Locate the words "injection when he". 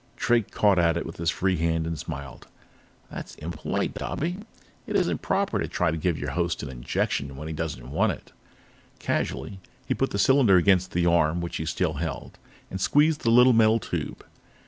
6.71-7.53